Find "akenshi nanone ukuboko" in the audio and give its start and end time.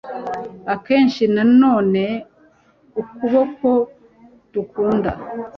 0.73-3.69